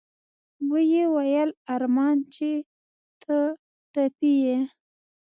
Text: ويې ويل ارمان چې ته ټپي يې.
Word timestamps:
ويې 0.71 1.03
ويل 1.15 1.49
ارمان 1.75 2.17
چې 2.33 2.49
ته 3.21 3.37
ټپي 3.93 4.33
يې. 4.45 4.59